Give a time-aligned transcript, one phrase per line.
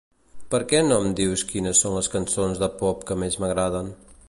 [0.53, 3.97] Per què no em dius quines són les cançons de pop que més m'agraden?